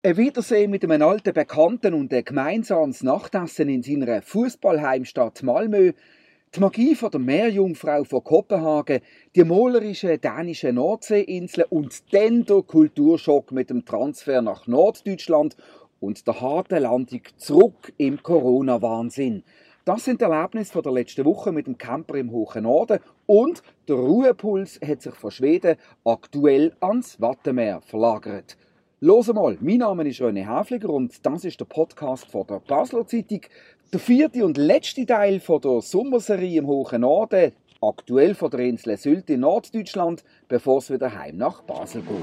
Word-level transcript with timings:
Ein 0.00 0.16
Wiedersehen 0.16 0.70
mit 0.70 0.84
einem 0.84 1.02
alten 1.02 1.34
Bekannten 1.34 1.92
und 1.92 2.14
ein 2.14 2.24
gemeinsames 2.24 3.02
Nachtessen 3.02 3.68
in 3.68 3.82
seiner 3.82 4.22
Fußballheimstadt 4.22 5.42
Malmö, 5.42 5.92
die 6.54 6.60
Magie 6.60 6.94
von 6.94 7.10
der 7.10 7.18
Meerjungfrau 7.18 8.04
von 8.04 8.22
Kopenhagen, 8.22 9.00
die 9.34 9.42
malerischen 9.42 10.20
dänischen 10.20 10.76
Nordseeinseln 10.76 11.66
und 11.70 12.14
dann 12.14 12.44
der 12.44 12.62
Kulturschock 12.62 13.50
mit 13.50 13.70
dem 13.70 13.84
Transfer 13.84 14.40
nach 14.40 14.68
Norddeutschland 14.68 15.56
und 15.98 16.24
der 16.28 16.40
harten 16.40 16.80
Landung 16.80 17.22
zurück 17.36 17.92
im 17.96 18.22
Corona-Wahnsinn. 18.22 19.42
Das 19.84 20.04
sind 20.04 20.22
Erlebnisse 20.22 20.74
von 20.74 20.84
der 20.84 20.92
letzten 20.92 21.24
Woche 21.24 21.50
mit 21.50 21.66
dem 21.66 21.76
Camper 21.76 22.14
im 22.14 22.30
hohen 22.30 22.62
Norden 22.62 23.00
und 23.26 23.64
der 23.88 23.96
Ruhepuls 23.96 24.78
hat 24.80 25.02
sich 25.02 25.14
von 25.16 25.32
Schweden 25.32 25.76
aktuell 26.04 26.76
ans 26.78 27.20
Wattenmeer 27.20 27.80
verlagert. 27.80 28.56
Los 29.00 29.32
mal, 29.32 29.56
mein 29.60 29.76
Name 29.76 30.08
ist 30.08 30.20
René 30.20 30.44
Häfliger 30.44 30.90
und 30.90 31.24
das 31.24 31.44
ist 31.44 31.60
der 31.60 31.66
Podcast 31.66 32.28
von 32.32 32.44
der 32.48 32.58
Basler 32.58 33.06
Zeitung. 33.06 33.42
Der 33.92 34.00
vierte 34.00 34.44
und 34.44 34.56
letzte 34.56 35.06
Teil 35.06 35.38
von 35.38 35.60
der 35.60 35.82
Sommerserie 35.82 36.58
im 36.58 36.66
hohen 36.66 37.02
Norden, 37.02 37.52
aktuell 37.80 38.34
von 38.34 38.50
der 38.50 38.58
Insel 38.58 38.96
Sylt 38.96 39.30
in 39.30 39.38
Norddeutschland, 39.38 40.24
bevor 40.48 40.78
es 40.78 40.90
wieder 40.90 41.16
heim 41.16 41.36
nach 41.36 41.62
Basel 41.62 42.02
geht. 42.02 42.18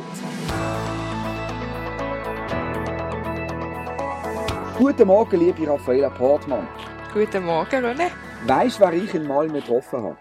Guten 4.77 5.07
Morgen, 5.07 5.39
liebe 5.39 5.65
Raffaella 5.65 6.09
Portmann. 6.09 6.67
Guten 7.13 7.45
Morgen, 7.45 7.85
René. 7.85 8.09
Weißt 8.47 8.79
du, 8.79 8.83
wer 8.83 8.91
ich 8.91 9.13
in 9.13 9.25
Malmö 9.25 9.61
getroffen 9.61 10.03
habe? 10.03 10.17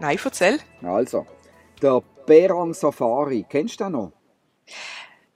Nein, 0.00 0.18
erzähl. 0.22 0.58
Also, 0.82 1.24
der 1.80 2.02
Berang 2.26 2.74
Safari, 2.74 3.46
kennst 3.48 3.80
du 3.80 3.84
den 3.84 3.92
noch? 3.92 4.12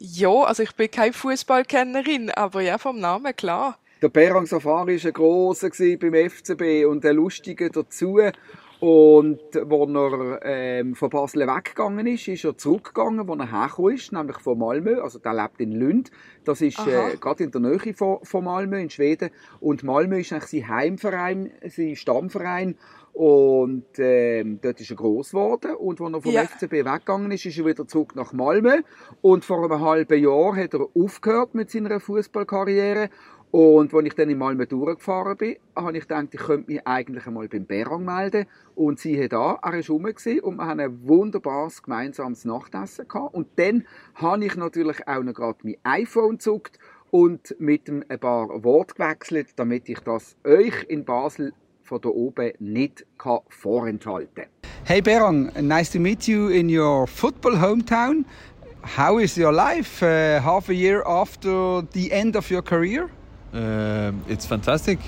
Ja, 0.01 0.43
also 0.45 0.63
ich 0.63 0.75
bin 0.77 0.91
keine 0.91 1.13
Fußballkennerin, 1.13 2.31
aber 2.31 2.61
ja, 2.61 2.79
vom 2.79 3.01
Namen 3.01 3.35
klar. 3.35 3.79
Der 4.01 4.09
Berang 4.09 4.47
Safari 4.47 4.97
war 4.97 5.09
ein 5.09 5.13
grosser 5.13 5.71
beim 5.71 6.31
FCB 6.31 6.87
und 6.87 7.05
ein 7.05 7.17
lustiger 7.17 7.69
dazu. 7.69 8.21
Und 8.79 9.41
als 9.57 9.57
er 9.57 10.41
ähm, 10.45 10.95
von 10.95 11.11
Basel 11.11 11.49
weggegangen 11.49 12.07
ist, 12.07 12.29
ist 12.29 12.45
er 12.45 12.57
zurückgegangen, 12.57 13.27
wo 13.27 13.35
er 13.35 13.51
hergekommen 13.51 13.97
ist, 13.97 14.13
nämlich 14.13 14.39
von 14.39 14.57
Malmö. 14.57 15.03
Also 15.03 15.19
der 15.19 15.35
lebt 15.35 15.61
in 15.61 15.73
Lund. 15.73 16.13
Das 16.45 16.61
ist 16.61 16.79
äh, 16.87 17.17
gerade 17.17 17.43
in 17.43 17.51
der 17.51 17.61
Nähe 17.61 17.93
von, 17.93 18.21
von 18.23 18.45
Malmö 18.45 18.81
in 18.81 18.91
Schweden. 18.91 19.31
Und 19.59 19.83
Malmö 19.83 20.21
ist 20.21 20.33
eigentlich 20.33 20.63
sein 20.63 20.69
Heimverein, 20.69 21.51
sein 21.67 21.97
Stammverein. 21.97 22.77
Und 23.19 23.99
ähm, 23.99 24.61
dort 24.63 24.81
ist 24.81 24.91
er 24.91 24.97
gross 24.97 25.31
geworden. 25.31 25.75
Und 25.75 26.01
als 26.01 26.13
er 26.13 26.23
vom 26.23 26.33
ja. 26.33 26.45
FCB 26.45 26.73
weggegangen 26.85 27.33
ist, 27.33 27.45
ist 27.47 27.59
er 27.59 27.67
wieder 27.67 27.85
zurück 27.89 28.15
nach 28.15 28.33
Malmö. 28.33 28.83
Und 29.23 29.45
vor 29.45 29.65
einem 29.65 29.81
halben 29.81 30.23
Jahr 30.23 30.55
hat 30.55 30.75
er 30.75 30.87
aufgehört 30.95 31.53
mit 31.53 31.69
seiner 31.69 31.99
Fußballkarriere. 31.99 33.11
Und 33.51 33.93
als 33.93 34.07
ich 34.07 34.15
dann 34.15 34.31
in 34.31 34.39
Malmö 34.39 34.67
durchgefahren 34.67 35.37
bin, 35.37 35.57
habe 35.75 35.97
ich 35.97 36.03
gedacht, 36.03 36.29
ich 36.31 36.39
könnte 36.39 36.71
mich 36.71 36.87
eigentlich 36.87 37.27
einmal 37.27 37.49
beim 37.49 37.67
Berang 37.67 38.05
melden. 38.05 38.47
Und 38.77 39.01
siehe 39.01 39.29
da, 39.29 39.59
er 39.63 39.73
war 39.73 39.87
rum 39.89 40.05
und 40.05 40.57
wir 40.57 40.67
haben 40.67 40.79
ein 40.79 41.09
wunderbares 41.09 41.83
gemeinsames 41.83 42.45
Nachtessen 42.45 43.09
gehabt. 43.09 43.35
Und 43.35 43.49
dann 43.57 43.85
habe 44.15 44.45
ich 44.45 44.55
natürlich 44.55 45.09
auch 45.09 45.25
noch 45.25 45.35
gerade 45.35 45.59
mein 45.65 45.79
iPhone 45.83 46.39
gezückt 46.39 46.79
und 47.11 47.57
mit 47.59 47.89
ein 47.89 48.21
paar 48.21 48.63
Worten 48.63 48.95
gewechselt, 48.95 49.49
damit 49.57 49.89
ich 49.89 49.99
das 49.99 50.37
euch 50.45 50.85
in 50.87 51.05
Basel 51.05 51.53
von 51.89 52.01
da 52.01 52.09
oben 52.11 52.53
nicht 52.59 53.05
kann 53.17 53.41
vorenthalten 53.49 54.45
Hey 54.85 55.01
Berang, 55.01 55.51
nice 55.61 55.91
to 55.91 55.99
meet 55.99 56.27
you 56.29 56.49
in 56.49 56.69
your 56.69 57.07
football 57.07 57.57
hometown. 57.57 58.25
How 58.83 59.19
is 59.19 59.37
your 59.37 59.53
life 59.53 60.03
uh, 60.03 60.41
half 60.41 60.69
a 60.69 60.75
year 60.75 61.03
after 61.07 61.83
the 61.93 62.11
end 62.11 62.37
of 62.37 62.51
your 62.51 62.63
career? 62.63 63.11
Uh, 63.53 64.13
it's 64.29 64.47
fantastic. 64.47 64.99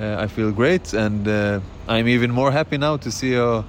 Uh, 0.00 0.24
I 0.24 0.26
feel 0.28 0.50
great, 0.50 0.92
and 0.92 1.26
uh, 1.28 1.60
I'm 1.88 2.08
even 2.08 2.30
more 2.30 2.50
happy 2.50 2.78
now 2.78 2.96
to 2.96 3.10
see 3.10 3.34
a, 3.34 3.64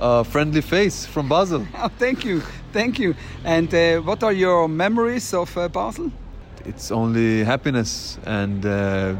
a 0.00 0.24
friendly 0.24 0.60
face 0.62 1.06
from 1.06 1.28
Basel. 1.28 1.66
Oh, 1.74 1.90
thank 1.98 2.24
you, 2.24 2.40
thank 2.72 2.98
you. 2.98 3.14
And 3.44 3.72
uh, 3.72 4.00
what 4.00 4.22
are 4.24 4.32
your 4.32 4.68
memories 4.68 5.34
of 5.34 5.56
uh, 5.56 5.68
Basel? 5.68 6.10
It's 6.64 6.90
only 6.90 7.44
happiness 7.44 8.18
and 8.24 8.64
uh, 8.64 9.14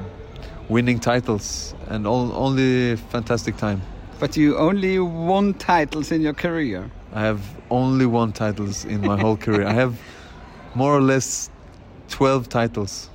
winning 0.69 0.99
titles 0.99 1.75
and 1.89 2.07
all, 2.07 2.33
only 2.33 2.97
fantastic 2.97 3.57
time. 3.57 3.81
But 4.19 4.37
you 4.37 4.57
only 4.57 4.99
won 4.99 5.55
titles 5.55 6.11
in 6.11 6.23
your 6.23 6.35
career. 6.35 6.91
I 7.13 7.21
have 7.21 7.41
only 7.71 8.07
won 8.07 8.33
titles 8.33 8.85
in 8.85 9.01
my 9.01 9.19
whole 9.19 9.37
career. 9.37 9.67
I 9.67 9.73
have 9.73 9.99
more 10.75 10.97
or 10.97 11.03
less 11.03 11.51
12 12.09 12.49
titles. 12.49 13.11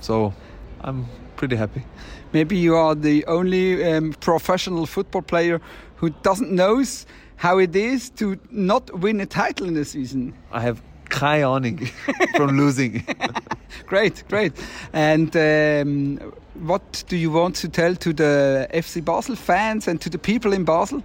So 0.00 0.32
I'm 0.80 1.06
pretty 1.36 1.56
happy. 1.56 1.84
Maybe 2.32 2.56
you 2.56 2.74
are 2.74 2.94
the 2.94 3.24
only 3.26 3.84
um, 3.84 4.12
professional 4.20 4.86
football 4.86 5.22
player 5.22 5.60
who 5.96 6.10
doesn't 6.22 6.50
knows 6.50 7.06
how 7.36 7.58
it 7.58 7.76
is 7.76 8.10
to 8.10 8.38
not 8.50 8.98
win 8.98 9.20
a 9.20 9.26
title 9.26 9.68
in 9.68 9.76
a 9.76 9.84
season. 9.84 10.34
I 10.52 10.60
have 10.60 10.82
keine 11.08 11.44
Ahnung 11.44 11.88
from 12.36 12.56
losing. 12.56 13.04
great, 13.86 14.24
great. 14.28 14.52
And 14.92 15.34
um, 15.36 16.32
what 16.54 17.04
do 17.08 17.16
you 17.16 17.30
want 17.30 17.56
to 17.56 17.68
tell 17.68 17.94
to 17.96 18.12
the 18.12 18.68
FC 18.72 19.04
Basel 19.04 19.36
fans 19.36 19.88
and 19.88 20.00
to 20.00 20.10
the 20.10 20.18
people 20.18 20.52
in 20.52 20.64
Basel? 20.64 21.02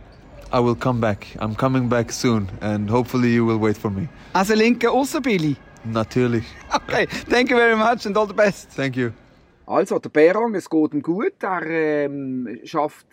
I 0.54 0.60
will 0.60 0.76
come 0.76 1.00
back. 1.00 1.28
I'm 1.40 1.56
coming 1.56 1.88
back 1.88 2.12
soon 2.12 2.50
and 2.62 2.90
hopefully 2.90 3.32
you 3.32 3.46
will 3.46 3.58
wait 3.58 3.78
for 3.78 3.90
me. 3.90 4.08
As 4.36 4.50
a 4.50 4.56
linker 4.56 4.92
also, 4.92 5.20
Billy? 5.20 5.56
Natürlich. 5.86 6.46
Okay, 6.74 7.06
thank 7.06 7.50
you 7.50 7.58
very 7.58 7.76
much 7.76 8.06
and 8.06 8.16
all 8.18 8.28
the 8.28 8.34
best. 8.34 8.70
Thank 8.70 8.96
you. 8.98 9.14
Also, 9.66 10.00
der 10.00 10.10
Berang, 10.10 10.54
es 10.56 10.70
geht 10.70 10.94
ihm 10.94 11.02
gut. 11.02 11.42
Er 11.42 11.66
ähm, 11.66 12.60
schafft 12.66 13.08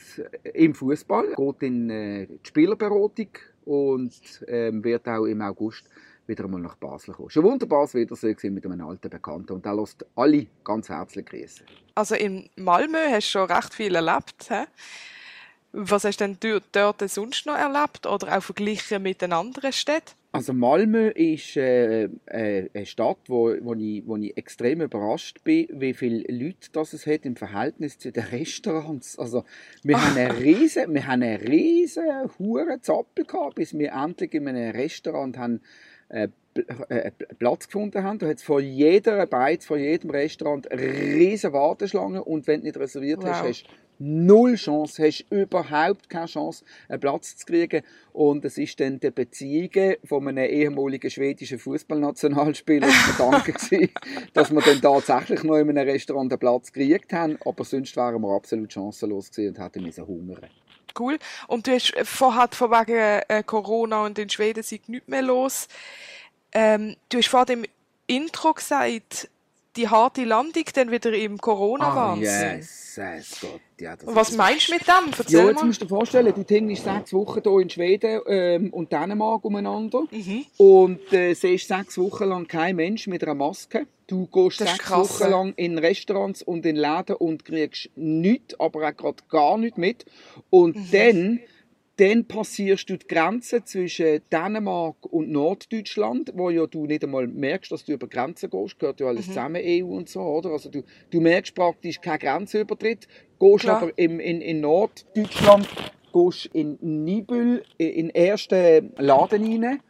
im 0.54 0.74
Fußball, 0.74 1.34
geht 1.36 1.62
in 1.62 1.90
äh, 1.90 2.26
die 2.26 2.48
Spielerberatung 2.48 3.28
und 3.64 4.12
ähm, 4.48 4.82
wird 4.82 5.06
auch 5.06 5.26
im 5.26 5.40
August 5.42 5.84
wieder 6.28 6.44
einmal 6.44 6.60
nach 6.60 6.76
Basel 6.76 7.14
kommen. 7.14 7.30
Schon 7.30 7.44
wunderbares 7.44 7.94
Wiedersehen 7.94 8.36
mit 8.54 8.64
einem 8.64 8.80
alten 8.80 9.10
Bekannten 9.10 9.52
und 9.52 9.66
er 9.66 9.74
lässt 9.74 10.04
alle 10.14 10.46
ganz 10.62 10.88
herzlich 10.88 11.26
grüßen. 11.26 11.66
Also 11.94 12.14
in 12.14 12.48
Malmö 12.56 12.98
hast 13.10 13.28
du 13.28 13.38
schon 13.38 13.50
recht 13.50 13.74
viel 13.74 13.94
erlebt. 13.94 14.48
He? 14.48 14.64
Was 15.72 16.04
hast 16.04 16.20
du 16.20 16.24
denn 16.24 16.62
dort 16.72 17.10
sonst 17.10 17.46
noch 17.46 17.56
erlebt 17.56 18.06
oder 18.06 18.36
auch 18.36 18.42
verglichen 18.42 19.02
mit 19.02 19.22
den 19.22 19.32
anderen 19.32 19.72
Städten? 19.72 20.18
Also 20.30 20.52
Malmö 20.52 21.08
ist 21.08 21.56
äh, 21.56 22.04
äh, 22.26 22.68
eine 22.74 22.86
Stadt, 22.86 23.18
wo, 23.28 23.54
wo, 23.62 23.74
ich, 23.74 24.06
wo 24.06 24.16
ich 24.16 24.36
extrem 24.36 24.82
überrascht 24.82 25.42
bin, 25.42 25.68
wie 25.72 25.94
viele 25.94 26.18
Leute 26.30 26.68
das 26.72 26.92
es 26.92 27.06
hat 27.06 27.24
im 27.24 27.34
Verhältnis 27.34 27.98
zu 27.98 28.12
den 28.12 28.24
Restaurants. 28.24 29.18
Also 29.18 29.44
wir 29.82 30.00
haben 30.00 30.16
einen 30.18 30.36
riesen, 30.42 30.92
wir 30.92 31.06
haben 31.06 31.22
einen 31.22 31.40
riesen 31.40 32.04
Huren 32.38 32.82
Zappel 32.82 33.24
gehabt, 33.24 33.54
bis 33.54 33.76
wir 33.76 33.92
endlich 33.92 34.34
in 34.34 34.48
einem 34.48 34.70
Restaurant 34.72 35.38
haben 35.38 35.62
äh, 36.08 36.28
äh, 36.88 37.10
Platz 37.38 37.66
gefunden 37.66 38.02
haben. 38.02 38.18
Da 38.18 38.26
hat 38.26 38.38
es 38.38 38.42
vor 38.42 38.60
jeder 38.60 39.26
Beiz, 39.26 39.66
vor 39.66 39.76
jedem 39.76 40.10
Restaurant 40.10 40.68
riesen 40.70 41.52
Warteschlangen 41.52 42.20
und 42.20 42.46
wenn 42.46 42.60
du 42.60 42.66
nicht 42.66 42.78
reserviert 42.78 43.22
wow. 43.22 43.28
hast, 43.28 43.44
hast 43.44 43.62
du 43.64 43.68
null 43.98 44.54
Chance, 44.54 45.04
hast 45.04 45.26
überhaupt 45.30 46.08
keine 46.08 46.26
Chance, 46.26 46.64
einen 46.88 47.00
Platz 47.00 47.36
zu 47.36 47.46
kriegen. 47.46 47.82
Und 48.12 48.44
es 48.44 48.58
ist 48.58 48.80
dann 48.80 49.00
der 49.00 49.10
Beziehung 49.10 49.96
von 50.04 50.26
einem 50.26 50.44
ehemaligen 50.44 51.10
schwedischen 51.10 51.58
Fußballnationalspieler 51.58 52.88
verdanken 52.88 53.54
dass 54.32 54.50
wir 54.50 54.60
dann 54.60 54.80
tatsächlich 54.80 55.42
noch 55.44 55.56
in 55.56 55.70
einem 55.70 55.88
Restaurant 55.88 56.32
einen 56.32 56.40
Platz 56.40 56.72
gekriegt 56.72 57.12
haben. 57.12 57.38
Aber 57.44 57.64
sonst 57.64 57.96
wären 57.96 58.22
wir 58.22 58.34
absolut 58.34 58.72
chancenlos 58.72 59.30
gewesen 59.30 59.56
und 59.56 59.64
hätten 59.64 59.82
müssen 59.82 60.06
hungern. 60.06 60.48
Cool. 60.98 61.18
Und 61.46 61.66
du 61.66 61.72
hast 61.72 61.94
vorher 62.04 62.48
von 62.50 62.70
wegen 62.70 63.22
äh, 63.28 63.42
Corona 63.44 64.04
und 64.04 64.18
in 64.18 64.28
Schweden 64.28 64.62
sind 64.62 64.88
nichts 64.88 65.08
mehr 65.08 65.22
los. 65.22 65.68
Ähm, 66.52 66.96
du 67.08 67.18
hast 67.18 67.28
vor 67.28 67.46
dem 67.46 67.64
Intro 68.06 68.54
gesagt, 68.54 69.28
die 69.76 69.88
harte 69.88 70.24
Landung 70.24 70.64
dann 70.74 70.90
wieder 70.90 71.12
im 71.12 71.38
Corona-Wahnsinn. 71.38 72.28
Ah, 72.28 72.54
yes, 72.56 72.96
yes, 72.96 73.38
Gott. 73.40 73.60
Ja, 73.80 73.96
Was 74.04 74.32
meinst 74.32 74.68
du 74.68 74.72
mit 74.72 74.88
dem? 74.88 75.12
Erzähl 75.16 75.38
ja, 75.38 75.46
jetzt 75.46 75.56
mal. 75.56 75.66
musst 75.66 75.80
du 75.80 75.84
dir 75.84 75.88
vorstellen, 75.88 76.34
du 76.34 76.54
hängst 76.54 76.84
sechs 76.84 77.12
Wochen 77.12 77.40
hier 77.42 77.60
in 77.60 77.70
Schweden 77.70 78.20
ähm, 78.26 78.72
und 78.72 78.92
Dänemark 78.92 79.44
umeinander 79.44 80.02
mhm. 80.10 80.46
und 80.56 81.12
äh, 81.12 81.34
siehst 81.34 81.68
sechs 81.68 81.96
Wochen 81.96 82.24
lang 82.24 82.48
kein 82.48 82.76
Mensch 82.76 83.06
mit 83.06 83.22
einer 83.22 83.34
Maske. 83.34 83.86
Du 84.08 84.26
gehst 84.26 84.58
sechs 84.58 84.78
krass, 84.78 85.20
Wochen 85.20 85.30
lang 85.30 85.52
in 85.54 85.78
Restaurants 85.78 86.42
und 86.42 86.66
in 86.66 86.76
Läden 86.76 87.16
und 87.16 87.44
kriegst 87.44 87.90
nichts, 87.94 88.58
aber 88.58 88.88
auch 88.88 88.96
gerade 88.96 89.22
gar 89.28 89.58
nichts 89.58 89.78
mit. 89.78 90.04
Und 90.50 90.76
mhm. 90.76 90.90
dann 90.90 91.40
dann 91.98 92.26
passierst 92.26 92.88
du 92.88 92.96
die 92.96 93.06
Grenze 93.08 93.64
zwischen 93.64 94.20
Dänemark 94.32 95.04
und 95.06 95.30
Norddeutschland, 95.30 96.32
wo 96.34 96.48
ja 96.48 96.66
du 96.66 96.86
nicht 96.86 97.02
einmal 97.02 97.26
merkst, 97.26 97.72
dass 97.72 97.84
du 97.84 97.92
über 97.92 98.06
Grenzen 98.06 98.50
gehst, 98.50 98.78
gehört 98.78 99.00
ja 99.00 99.08
alles 99.08 99.26
mhm. 99.26 99.30
zusammen, 99.30 99.62
EU 99.64 99.86
und 99.86 100.08
so, 100.08 100.20
oder? 100.20 100.50
Also 100.50 100.70
du, 100.70 100.84
du 101.10 101.20
merkst 101.20 101.56
praktisch 101.56 102.00
keinen 102.00 102.20
Grenzübertritt, 102.20 103.08
gehst 103.40 103.64
Klar. 103.64 103.82
aber 103.82 103.92
im, 103.96 104.20
in, 104.20 104.40
in 104.40 104.60
Norddeutschland, 104.60 105.68
gehst 106.12 106.46
in 106.52 106.78
Nibül, 106.80 107.64
in 107.78 108.08
den 108.08 108.10
ersten 108.10 108.92
Laden 108.96 109.64
rein 109.64 109.80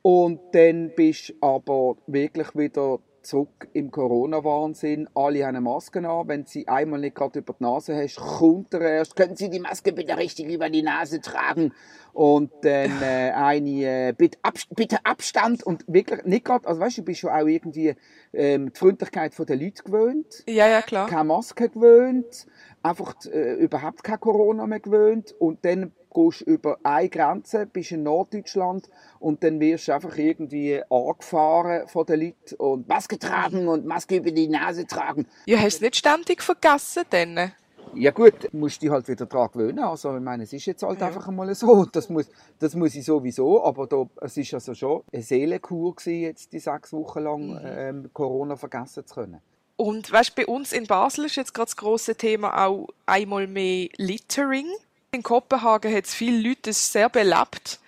und 0.00 0.40
dann 0.52 0.92
bist 0.96 1.28
du 1.28 1.34
aber 1.42 1.98
wirklich 2.06 2.48
wieder 2.54 2.98
zurück 3.28 3.68
im 3.74 3.90
Corona-Wahnsinn. 3.90 5.08
Alle 5.14 5.42
haben 5.42 5.56
eine 5.56 5.60
Maske 5.60 5.98
an. 6.08 6.28
Wenn 6.28 6.46
sie 6.46 6.66
einmal 6.66 6.98
nicht 6.98 7.14
gerade 7.14 7.40
über 7.40 7.52
die 7.52 7.62
Nase 7.62 7.94
hast, 7.94 8.16
kommt 8.16 8.72
er 8.72 8.80
erst. 8.80 9.16
Können 9.16 9.36
Sie 9.36 9.50
die 9.50 9.60
Maske 9.60 9.92
bitte 9.92 10.16
richtig 10.16 10.48
über 10.48 10.70
die 10.70 10.82
Nase 10.82 11.20
tragen? 11.20 11.74
Und 12.14 12.50
dann 12.62 13.02
äh, 13.02 13.32
eine, 13.34 14.08
äh, 14.08 14.14
bitte, 14.16 14.38
Ab 14.42 14.54
bitte 14.74 15.04
Abstand. 15.04 15.62
Und 15.62 15.84
wirklich 15.86 16.24
nicht 16.24 16.46
gerade, 16.46 16.66
also 16.66 16.80
weißt 16.80 16.96
du, 16.96 17.02
du 17.02 17.04
bist 17.04 17.20
schon 17.20 17.30
auch 17.30 17.46
irgendwie 17.46 17.94
ähm, 18.32 18.72
die 18.72 18.78
Freundlichkeit 18.78 19.34
der 19.38 19.56
Leute 19.56 19.82
gewöhnt. 19.82 20.44
Ja, 20.48 20.66
ja, 20.66 20.80
klar. 20.80 21.08
Keine 21.08 21.24
Maske 21.24 21.68
gewöhnt. 21.68 22.46
Einfach 22.82 23.14
äh, 23.26 23.54
überhaupt 23.54 24.02
kein 24.04 24.20
Corona 24.20 24.66
mehr 24.66 24.80
gewöhnt. 24.80 25.34
Und 25.38 25.64
dann 25.66 25.92
gehst 26.14 26.40
über 26.42 26.78
eine 26.82 27.08
Grenze, 27.08 27.66
bist 27.66 27.92
in 27.92 28.02
Norddeutschland 28.04 28.88
und 29.20 29.42
dann 29.42 29.60
wirst 29.60 29.88
du 29.88 29.92
einfach 29.94 30.16
irgendwie 30.16 30.82
angefahren 30.90 31.88
von 31.88 32.06
den 32.06 32.20
Leuten 32.20 32.54
und 32.58 32.88
Maske 32.88 33.18
tragen 33.18 33.68
und 33.68 33.86
Maske 33.86 34.16
über 34.16 34.30
die 34.30 34.48
Nase 34.48 34.86
tragen. 34.86 35.26
Ja, 35.46 35.58
hast 35.58 35.64
du 35.74 35.76
es 35.76 35.80
nicht 35.82 35.96
ständig 35.96 36.42
vergessen 36.42 37.04
dann? 37.10 37.52
Ja 37.94 38.10
gut, 38.10 38.52
musst 38.52 38.82
dich 38.82 38.90
halt 38.90 39.08
wieder 39.08 39.24
daran 39.24 39.48
gewöhnen. 39.50 39.78
Also 39.78 40.14
ich 40.14 40.22
meine, 40.22 40.42
es 40.42 40.52
ist 40.52 40.66
jetzt 40.66 40.82
halt 40.82 41.00
Ja. 41.00 41.06
einfach 41.06 41.26
einmal 41.26 41.54
so. 41.54 41.86
Das 41.86 42.10
muss, 42.10 42.28
das 42.58 42.74
muss 42.74 42.94
ich 42.94 43.04
sowieso, 43.04 43.64
aber 43.64 43.86
da, 43.86 44.06
es 44.20 44.36
ist 44.36 44.52
also 44.52 44.74
schon 44.74 45.02
eine 45.12 45.22
Seelenkur 45.22 45.94
gewesen, 45.96 46.20
jetzt 46.22 46.52
die 46.52 46.58
sechs 46.58 46.92
Wochen 46.92 47.20
lang 47.20 47.60
ähm, 47.64 48.10
Corona 48.12 48.56
vergessen 48.56 49.06
zu 49.06 49.14
können. 49.14 49.40
Und 49.76 50.10
weißt, 50.12 50.34
bei 50.34 50.44
uns 50.46 50.72
in 50.72 50.86
Basel 50.86 51.24
ist 51.26 51.36
jetzt 51.36 51.54
gerade 51.54 51.66
das 51.66 51.76
grosse 51.76 52.14
Thema 52.14 52.66
auch 52.66 52.88
einmal 53.06 53.46
mehr 53.46 53.88
Littering. 53.96 54.66
In 55.10 55.22
Kopenhagen 55.22 55.94
hat 55.94 56.04
es 56.04 56.14
viele 56.14 56.48
Leute, 56.48 56.70
ist 56.70 56.92
sehr 56.92 57.08
belebt. 57.08 57.80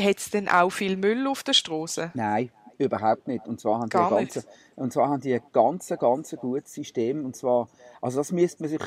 Hat 0.00 0.18
es 0.18 0.30
denn 0.30 0.48
auch 0.48 0.70
viel 0.70 0.96
Müll 0.96 1.26
auf 1.26 1.42
der 1.42 1.52
Straße? 1.52 2.12
Nein, 2.14 2.50
überhaupt 2.78 3.26
nicht. 3.26 3.44
Und 3.48 3.60
zwar 3.60 3.80
haben 3.80 3.90
die 3.90 3.96
Gar 3.96 4.12
ein 4.12 4.24
nicht. 4.24 4.34
ganz, 4.34 4.46
und 4.76 4.92
zwar 4.92 5.08
haben 5.08 5.20
die 5.20 5.34
ein 5.34 5.42
ganz, 5.52 5.88
ganz 5.98 6.36
gutes 6.40 6.72
System. 6.72 7.24
Und 7.24 7.34
zwar, 7.34 7.68
also 8.00 8.18
das 8.18 8.30
müsste 8.30 8.62
man 8.62 8.70
sich 8.70 8.82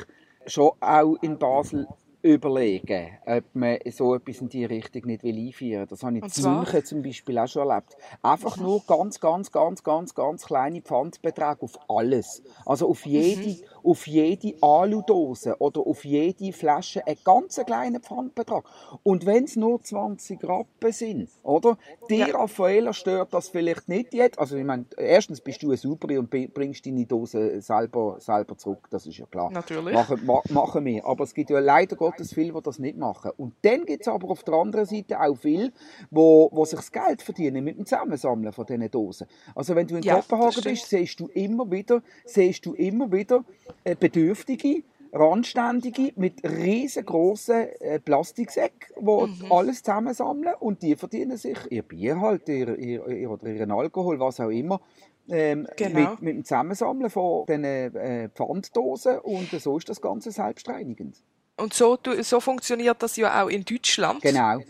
schon 0.46 0.70
auch 0.80 1.16
in 1.20 1.38
Basel 1.38 1.86
überlegen, 2.22 3.18
ob 3.26 3.44
man 3.54 3.78
so 3.90 4.14
etwas 4.14 4.40
in 4.40 4.48
die 4.48 4.64
Richtung 4.64 5.06
nicht 5.06 5.22
will 5.22 5.36
einführen 5.38 5.80
will. 5.80 5.86
Das 5.86 6.02
habe 6.02 6.18
ich 6.18 6.38
in? 6.38 6.52
München 6.52 6.84
zum 6.84 7.02
Beispiel 7.02 7.38
auch 7.38 7.48
schon 7.48 7.68
erlebt. 7.68 7.96
Einfach 8.22 8.56
nur 8.56 8.82
ganz, 8.86 9.20
ganz, 9.20 9.50
ganz, 9.50 9.82
ganz, 9.82 10.14
ganz 10.14 10.46
kleine 10.46 10.80
Pfandbeträge 10.80 11.62
auf 11.62 11.78
alles. 11.88 12.42
Also 12.64 12.88
auf 12.88 13.04
jede, 13.06 13.62
auf 13.82 14.06
jede 14.06 14.54
Aludose 14.62 15.56
oder 15.58 15.80
auf 15.80 16.04
jede 16.04 16.52
Flasche 16.52 17.06
einen 17.06 17.18
ganz 17.24 17.60
kleinen 17.66 18.00
Pfandbetrag. 18.00 18.64
Und 19.02 19.26
wenn 19.26 19.44
es 19.44 19.56
nur 19.56 19.82
20 19.82 20.42
Rappen 20.44 20.92
sind, 20.92 21.30
oder? 21.42 21.76
Dir, 22.08 22.28
Ja. 22.28 22.36
Raffaella, 22.36 22.92
stört 22.92 23.34
das 23.34 23.48
vielleicht 23.48 23.88
nicht 23.88 24.14
jetzt. 24.14 24.38
Also 24.38 24.56
ich 24.56 24.64
meine, 24.64 24.84
erstens 24.96 25.40
bist 25.40 25.62
du 25.62 25.68
eine 25.68 25.76
Super 25.76 26.18
und 26.18 26.30
bringst 26.30 26.86
deine 26.86 27.04
Dose 27.06 27.60
selber, 27.60 28.16
selber 28.20 28.56
zurück, 28.56 28.86
das 28.90 29.06
ist 29.06 29.18
ja 29.18 29.26
klar. 29.26 29.50
Natürlich. 29.50 29.94
Machen, 29.94 30.24
ma, 30.24 30.40
machen 30.50 30.84
wir. 30.84 31.04
Aber 31.04 31.24
es 31.24 31.34
gibt 31.34 31.50
ja 31.50 31.58
leider 31.58 31.96
Gottes 32.12 32.32
viele, 32.34 32.52
die 32.52 32.62
das 32.62 32.78
nicht 32.78 32.96
machen. 32.96 33.30
Und 33.36 33.54
dann 33.62 33.84
gibt 33.86 34.02
es 34.02 34.08
aber 34.08 34.28
auf 34.30 34.42
der 34.44 34.54
anderen 34.54 34.86
Seite 34.86 35.20
auch 35.20 35.36
viele, 35.36 35.72
wo, 36.10 36.48
wo 36.52 36.64
sich 36.64 36.78
das 36.78 36.92
Geld 36.92 37.22
verdienen 37.22 37.64
mit 37.64 37.76
dem 37.78 37.86
Zusammensammeln 37.86 38.52
von 38.52 38.66
diesen 38.66 38.90
Dosen. 38.90 39.26
Also 39.54 39.74
wenn 39.74 39.86
du 39.86 39.96
in 39.96 40.04
Ja, 40.04 40.16
Kopenhagen 40.16 40.62
bist, 40.62 40.88
siehst 40.88 41.20
du 41.20 41.28
immer 41.28 41.70
wieder, 41.70 42.02
siehst 42.24 42.66
du 42.66 42.74
immer 42.74 43.10
wieder 43.12 43.44
äh, 43.84 43.96
Bedürftige, 43.96 44.82
Randständige 45.14 46.12
mit 46.16 46.42
riesengroßen 46.42 47.68
äh, 47.80 48.00
Plastiksäcken, 48.00 48.94
die 48.98 49.04
Mhm. 49.04 49.44
alles 49.50 49.82
zusammensammeln 49.82 50.54
und 50.60 50.82
die 50.82 50.96
verdienen 50.96 51.36
sich 51.36 51.58
ihr 51.70 51.82
Bier 51.82 52.20
halt, 52.20 52.48
ihr, 52.48 52.78
ihr, 52.78 53.06
ihr, 53.08 53.30
oder 53.30 53.46
ihren 53.48 53.70
Alkohol, 53.72 54.18
was 54.20 54.40
auch 54.40 54.48
immer, 54.50 54.80
ähm, 55.28 55.68
Genau. 55.76 56.12
mit, 56.12 56.22
mit 56.22 56.34
dem 56.36 56.44
Zusammensammeln 56.44 57.10
von 57.10 57.44
diesen 57.46 57.64
äh, 57.64 58.28
Pfanddosen 58.30 59.18
und 59.20 59.50
so 59.60 59.76
ist 59.78 59.88
das 59.88 60.00
Ganze 60.00 60.30
selbstreinigend. 60.30 61.22
Und 61.56 61.74
so, 61.74 61.98
so 62.22 62.40
funktioniert 62.40 63.02
das 63.02 63.16
ja 63.16 63.42
auch 63.42 63.48
in 63.48 63.64
Deutschland. 63.64 64.22
Genau. 64.22 64.62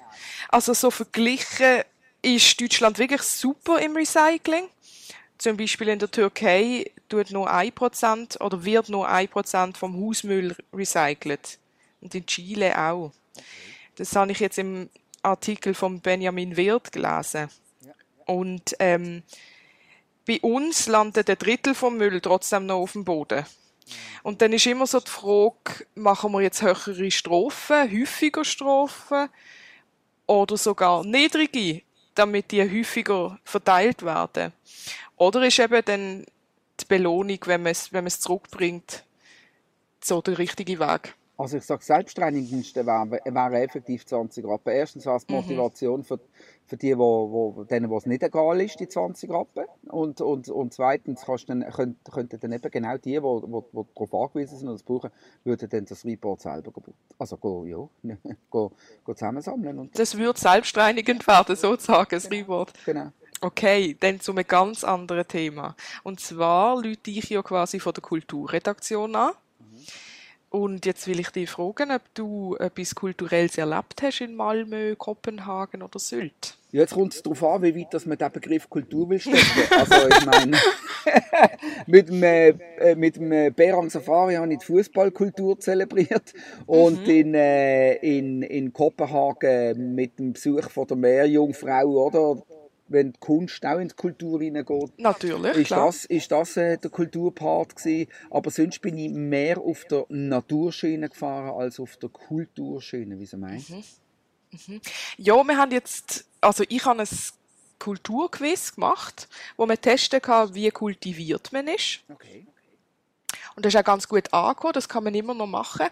Also 0.49 0.75
so 0.75 0.91
verglichen 0.91 1.83
ist 2.23 2.61
Deutschland 2.61 2.99
wirklich 2.99 3.23
super 3.23 3.81
im 3.81 3.97
Recycling. 3.97 4.65
Zum 5.39 5.57
Beispiel 5.57 5.89
in 5.89 5.99
der 5.99 6.11
Türkei 6.11 6.91
tut 7.09 7.31
nur 7.31 7.51
1% 7.51 8.41
oder 8.41 8.65
wird 8.65 8.89
nur 8.89 9.09
1% 9.09 9.77
vom 9.77 10.01
Hausmüll 10.01 10.55
recycelt. 10.73 11.59
Und 12.01 12.15
in 12.15 12.27
Chile 12.27 12.79
auch. 12.79 13.13
Das 13.97 14.15
habe 14.15 14.33
ich 14.33 14.41
jetzt 14.41 14.59
im 14.59 14.89
Artikel 15.23 15.75
von 15.75 16.01
Benjamin 16.01 16.57
Wirth 16.57 16.93
gelesen. 16.93 17.49
Und 18.27 18.75
ähm, 18.79 19.23
bei 20.27 20.41
uns 20.41 20.87
landet 20.87 21.29
ein 21.29 21.39
Drittel 21.39 21.75
vom 21.75 21.97
Müll 21.97 22.21
trotzdem 22.21 22.67
noch 22.67 22.77
auf 22.77 22.93
dem 22.93 23.05
Boden. 23.05 23.45
Und 24.23 24.41
dann 24.41 24.53
ist 24.53 24.67
immer 24.67 24.87
so 24.87 25.01
die 25.01 25.11
Frage, 25.11 25.87
machen 25.95 26.33
wir 26.33 26.41
jetzt 26.43 26.63
höhere 26.63 27.11
Strafen, 27.11 27.91
häufiger 27.91 28.45
Strafen 28.45 29.29
oder 30.27 30.57
sogar 30.57 31.05
niedrige, 31.05 31.83
damit 32.15 32.51
die 32.51 32.63
häufiger 32.63 33.39
verteilt 33.45 34.03
werden? 34.03 34.53
Oder 35.17 35.45
ist 35.47 35.59
eben 35.59 35.85
dann 35.85 36.27
die 36.81 36.85
Belohnung, 36.87 37.39
wenn 37.47 37.63
man 37.63 37.73
es, 37.73 37.93
wenn 37.93 38.05
man 38.05 38.09
es 38.09 38.21
zurückbringt, 38.21 39.05
so 40.03 40.23
der 40.23 40.39
richtige 40.39 40.79
Weg? 40.79 41.15
Also 41.43 41.57
ich 41.57 41.65
sage, 41.65 41.83
selbstreinigendste 41.83 42.87
wäre 42.87 43.11
wäre 43.11 43.61
effektiv 43.63 44.07
20 44.07 44.45
Rappen. 44.45 44.73
Erstens 44.73 45.07
es 45.07 45.27
die 45.27 45.35
Motivation 45.35 46.05
für, 46.05 46.21
für 46.67 46.77
die, 46.77 46.97
wo, 46.97 47.57
wo, 47.57 47.65
denen, 47.65 47.91
wo 47.91 47.97
es 47.97 48.07
nicht 48.07 48.23
egal 48.23 48.61
ist, 48.61 48.79
die 48.79 48.87
20 48.87 49.29
Rappen. 49.29 49.65
Und, 49.89 50.21
und, 50.21 50.49
und 50.49 50.73
zweitens 50.73 51.23
kannst 51.27 51.49
dann, 51.49 51.69
könnt, 51.69 51.97
könnten 52.13 52.39
dann 52.39 52.53
eben 52.53 52.71
genau 52.71 52.97
die, 52.97 53.11
die 53.11 53.23
wo, 53.25 53.43
wo, 53.43 53.69
wo 53.73 53.87
darauf 53.93 54.29
angewiesen 54.29 54.57
sind 54.57 54.69
und 54.69 54.75
das 54.75 54.85
brauchen, 54.85 55.11
würden 55.43 55.69
dann 55.69 55.85
das 55.85 56.05
Report 56.05 56.41
selber. 56.41 56.71
Also 57.19 57.37
go, 57.39 57.65
ja, 57.65 57.89
go, 58.51 58.71
go 59.03 59.13
zusammensammeln. 59.13 59.81
Und, 59.81 59.99
Das 59.99 60.17
würde 60.17 60.39
selbstreinigend 60.39 61.27
werden, 61.27 61.57
sozusagen, 61.57 62.11
das 62.11 62.31
Reward. 62.31 62.73
genau. 62.85 63.11
Okay, 63.41 63.97
dann 63.99 64.21
zu 64.21 64.31
einem 64.31 64.47
ganz 64.47 64.85
anderen 64.85 65.27
Thema. 65.27 65.75
Und 66.05 66.21
zwar 66.21 66.81
lüte 66.81 67.11
ich 67.11 67.29
ja 67.29 67.43
quasi 67.43 67.81
von 67.81 67.93
der 67.93 68.03
Kulturredaktion 68.03 69.17
an. 69.17 69.33
Und 70.53 70.85
jetzt 70.85 71.07
will 71.09 71.19
ich 71.19 71.31
dich 71.31 71.49
fragen, 71.49 71.91
ob 71.91 72.03
du 72.13 72.57
etwas 72.57 72.95
Kulturelles 72.95 73.57
erlebt 73.57 74.03
hast 74.03 74.21
in 74.21 74.35
Malmö, 74.35 74.95
Kopenhagen 74.97 75.81
oder 75.81 75.99
Sylt. 75.99 76.59
Ja, 76.73 76.83
jetzt 76.83 76.93
kommt 76.93 77.15
es 77.15 77.23
darauf 77.23 77.43
an, 77.43 77.63
wie 77.63 77.75
weit 77.75 77.95
dass 77.95 78.05
man 78.05 78.19
den 78.19 78.33
Begriff 78.33 78.69
Kultur 78.69 79.09
will 79.09 79.19
stecken. 79.19 79.41
Also 79.71 80.09
ich 80.09 80.27
meine, 80.27 80.59
mit 81.87 82.11
dem, 82.11 82.23
äh, 82.23 82.95
mit 82.95 83.17
dem 83.17 83.33
äh, 83.33 83.49
Berang 83.49 83.89
Safari 83.89 84.35
habe 84.35 84.53
ich 84.53 84.59
die 84.59 84.67
Fußballkultur 84.67 85.59
zelebriert 85.59 86.35
und 86.67 87.09
in, 87.09 87.35
äh, 87.35 87.95
in, 87.95 88.43
in 88.43 88.75
Kopenhagen 88.75 89.95
mit 89.95 90.19
dem 90.19 90.35
Besuch 90.35 90.69
von 90.69 90.87
der 90.87 90.99
Meerjungfrau, 90.99 91.87
oder? 91.87 92.43
Wenn 92.93 93.13
die 93.13 93.21
Kunst 93.21 93.65
auch 93.65 93.79
in 93.79 93.89
die 93.89 93.95
Kultur 93.95 94.41
hineingeht, 94.41 94.99
Natürlich, 94.99 95.57
ist 95.57 95.67
klar. 95.69 95.87
das, 95.87 96.05
ist 96.05 96.31
das 96.31 96.57
äh, 96.57 96.79
der 96.79 96.91
Kulturpart 96.91 97.77
gewesen. 97.77 98.11
Aber 98.31 98.51
sonst 98.51 98.81
bin 98.81 98.99
ich 98.99 99.11
mehr 99.11 99.59
auf 99.59 99.85
der 99.87 100.07
Naturschiene 100.09 101.09
gefahren 101.09 101.61
als 101.61 101.81
auf 101.81 101.97
der 101.97 102.11
Kulturschiene, 102.11 103.19
wie 103.19 103.27
Sie 103.27 103.37
meinen. 103.37 103.85
Ja, 105.17 105.43
wir 105.43 105.57
haben 105.57 105.73
jetzt, 105.73 106.27
also 106.41 106.65
ich 106.69 106.85
habe 106.85 107.01
ein 107.03 107.09
Kulturquiz 107.79 108.75
gemacht, 108.75 109.29
wo 109.57 109.67
wir 109.67 109.81
testen 109.81 110.21
kann, 110.21 110.55
wie 110.55 110.71
kultiviert 110.71 111.53
man 111.53 111.69
ist. 111.69 112.01
Okay. 112.09 112.47
Und 113.57 113.65
das 113.65 113.75
ist 113.75 113.81
auch 113.81 113.85
ganz 113.85 114.07
gut 114.09 114.33
angekommen, 114.33 114.75
das 114.75 114.89
kann 114.89 115.05
man 115.05 115.15
immer 115.15 115.35
noch 115.35 115.47
machen. 115.47 115.89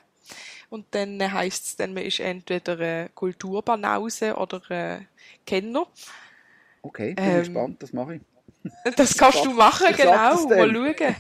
Und 0.69 0.87
dann 0.93 1.21
heisst 1.33 1.67
es 1.67 1.77
dann, 1.77 1.95
man 1.95 2.05
ist 2.05 2.21
entweder 2.21 2.75
eine 2.75 3.11
Kulturbanause 3.15 4.37
oder 4.37 4.63
ein 4.69 5.09
Kenner. 5.45 5.87
Okay, 6.83 7.15
bin 7.15 7.25
Ähm, 7.25 7.39
gespannt, 7.41 7.83
das 7.83 7.93
mache 7.93 8.17
ich. 8.17 8.21
Das 8.97 9.17
kannst 9.17 9.45
du 9.45 9.51
machen, 9.51 9.87
Ich 9.91 9.97
genau. 9.97 10.13
Mal 10.13 10.37
schauen. 10.37 11.15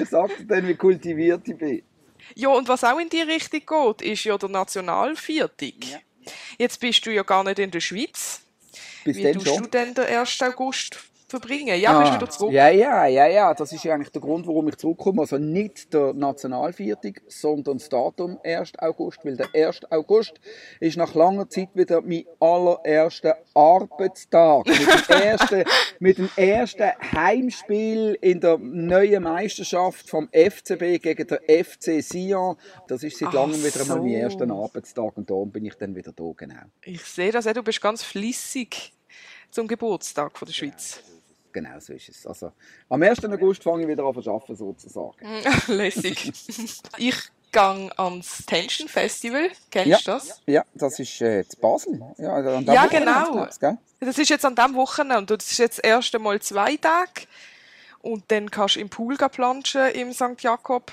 Ich 0.00 0.08
sag 0.08 0.36
dir 0.38 0.46
dann, 0.46 0.66
wie 0.66 0.74
kultiviert 0.74 1.46
ich 1.46 1.56
bin. 1.56 1.82
Ja, 2.34 2.48
und 2.48 2.68
was 2.68 2.84
auch 2.84 2.98
in 2.98 3.08
die 3.08 3.20
Richtung 3.20 3.60
geht, 3.96 4.02
ist 4.02 4.24
ja 4.24 4.36
der 4.38 4.48
Nationalviertag. 4.48 5.84
Ja. 5.84 5.98
Jetzt 6.58 6.80
bist 6.80 7.04
du 7.06 7.10
ja 7.12 7.22
gar 7.22 7.44
nicht 7.44 7.58
in 7.58 7.70
der 7.70 7.80
Schweiz. 7.80 8.42
Bis 9.04 9.16
Wie 9.16 9.32
tust 9.32 9.46
schon. 9.46 9.62
du 9.64 9.68
denn 9.68 9.94
den 9.94 10.04
1. 10.04 10.42
August 10.42 10.98
verbringen? 11.28 11.78
Ja, 11.80 11.98
bist 11.98 12.10
Ah, 12.12 12.14
du 12.16 12.20
wieder 12.22 12.30
zurück? 12.30 12.52
Ja, 12.52 12.68
ja, 12.68 13.06
ja, 13.06 13.26
ja. 13.26 13.54
Das 13.54 13.72
ist 13.72 13.84
ja 13.84 13.94
eigentlich 13.94 14.10
der 14.10 14.22
Grund, 14.22 14.46
warum 14.46 14.68
ich 14.68 14.76
zurückkomme. 14.76 15.20
Also 15.22 15.38
nicht 15.38 15.92
der 15.92 16.12
Nationalviertag, 16.14 17.22
sondern 17.28 17.78
das 17.78 17.88
Datum 17.88 18.38
1. 18.42 18.72
August. 18.78 19.18
Weil 19.24 19.36
der 19.36 19.48
1. 19.54 19.90
August 19.90 20.34
ist 20.80 20.96
nach 20.96 21.14
langer 21.14 21.48
Zeit 21.48 21.68
wieder 21.74 22.00
mein 22.02 22.24
allererster 22.40 23.36
Arbeitstag. 23.54 24.66
Mit 24.66 24.78
dem 24.78 25.16
ersten, 25.22 25.64
mit 26.00 26.18
dem 26.18 26.30
ersten 26.36 26.90
Heimspiel 27.12 28.16
in 28.20 28.40
der 28.40 28.58
neuen 28.58 29.22
Meisterschaft 29.22 30.08
vom 30.08 30.28
FCB 30.32 31.00
gegen 31.02 31.26
den 31.26 31.64
FC 31.64 32.02
Sion. 32.02 32.56
Das 32.88 33.02
ist 33.02 33.18
seit 33.18 33.32
langem 33.32 33.62
wieder 33.64 33.80
einmal 33.82 33.98
mein 33.98 34.08
so. 34.10 34.16
erster 34.16 34.50
Arbeitstag 34.50 35.16
und 35.16 35.28
darum 35.28 35.50
bin 35.50 35.64
ich 35.66 35.74
dann 35.74 35.94
wieder 35.94 36.12
da, 36.12 36.24
genau. 36.36 36.54
Ich 36.84 37.02
sehe 37.04 37.32
das, 37.32 37.44
ja, 37.44 37.52
du 37.52 37.62
bist 37.62 37.80
ganz 37.80 38.02
flüssig 38.02 38.92
zum 39.50 39.66
Geburtstag 39.66 40.36
von 40.38 40.46
der 40.46 40.52
Schweiz. 40.52 41.00
Genau 41.52 41.78
so 41.80 41.92
ist 41.92 42.08
es. 42.08 42.26
Also, 42.26 42.52
am 42.88 43.02
1. 43.02 43.24
August 43.24 43.62
fange 43.62 43.82
ich 43.82 43.88
wieder 43.88 44.04
an 44.04 44.22
zu 44.22 44.30
arbeiten, 44.30 44.56
sozusagen. 44.56 45.16
Lässig. 45.68 46.32
ich 46.98 47.16
gehe 47.52 47.90
ans 47.98 48.44
Tension 48.46 48.88
Festival. 48.88 49.50
Kennst 49.70 49.88
Ja. 49.88 49.98
du 49.98 50.04
das? 50.04 50.42
Ja, 50.46 50.64
das 50.74 50.98
ist 50.98 51.20
äh, 51.20 51.40
in 51.40 51.46
Basel. 51.60 52.02
Ja, 52.18 52.34
also 52.34 52.50
an 52.50 52.64
Ja, 52.66 52.86
genau. 52.86 53.46
Das 54.00 54.18
ist 54.18 54.30
jetzt 54.30 54.44
an 54.44 54.54
diesem 54.54 54.74
Wochenende 54.74 55.18
und 55.18 55.30
das 55.42 55.50
ist 55.50 55.58
jetzt 55.58 55.78
das 55.78 55.84
erste 55.84 56.18
Mal 56.18 56.40
zwei 56.40 56.76
Tage. 56.76 57.22
Und 58.00 58.30
dann 58.30 58.50
kannst 58.50 58.76
du 58.76 58.80
im 58.80 58.88
Pool 58.88 59.16
planschen 59.16 59.90
im 59.90 60.12
St. 60.12 60.40
Jakob 60.40 60.92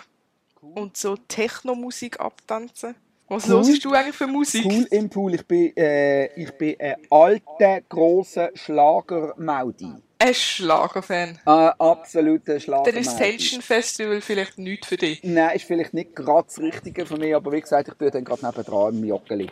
und 0.61 0.97
so 0.97 1.15
Techno-Musik 1.15 2.19
abtanzen. 2.19 2.95
Was 3.27 3.47
Cool. 3.47 3.65
hörst 3.65 3.83
du 3.83 3.91
eigentlich 3.93 4.15
für 4.15 4.27
Musik? 4.27 4.63
Pool 4.63 4.87
im 4.91 5.09
Pool. 5.09 5.33
Ich 5.33 5.45
bin, 5.45 5.75
äh, 5.75 6.27
ich 6.39 6.51
bin 6.51 6.75
ein 6.79 6.95
alter, 7.09 7.81
grosser 7.89 8.51
Schlager-Maudi. 8.53 9.93
Ein 10.19 10.33
Schlagerfan. 10.33 11.39
Ein 11.45 11.69
absoluter 11.79 12.59
schlager 12.59 12.91
Dann 12.91 13.01
ist 13.01 13.11
das 13.11 13.17
Tension 13.17 13.61
Festival 13.61 14.21
vielleicht 14.21 14.57
nichts 14.57 14.87
für 14.87 14.95
dich. 14.97 15.21
Nein, 15.23 15.55
ist 15.55 15.65
vielleicht 15.65 15.93
nicht 15.93 16.15
gerade 16.15 16.45
das 16.47 16.59
Richtige 16.59 17.05
für 17.05 17.17
mich, 17.17 17.35
aber 17.35 17.51
wie 17.51 17.61
gesagt, 17.61 17.87
ich 17.89 17.95
bin 17.95 18.11
dann 18.11 18.23
gerade 18.23 18.45
nebendran 18.45 18.95
im 18.95 19.03
Joggeli. 19.03 19.49